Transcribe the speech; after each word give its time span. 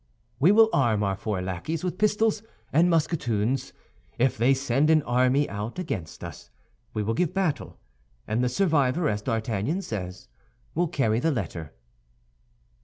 We 0.39 0.51
will 0.51 0.67
arm 0.73 1.03
our 1.03 1.15
four 1.15 1.43
lackeys 1.43 1.83
with 1.83 1.99
pistols 1.99 2.41
and 2.73 2.89
musketoons; 2.89 3.71
if 4.17 4.35
they 4.35 4.55
send 4.55 4.89
an 4.89 5.03
army 5.03 5.47
out 5.47 5.77
against 5.77 6.23
us, 6.23 6.49
we 6.95 7.03
will 7.03 7.13
give 7.13 7.35
battle, 7.35 7.77
and 8.27 8.43
the 8.43 8.49
survivor, 8.49 9.07
as 9.07 9.21
D'Artagnan 9.21 9.83
says, 9.83 10.27
will 10.73 10.87
carry 10.87 11.19
the 11.19 11.29
letter." 11.29 11.73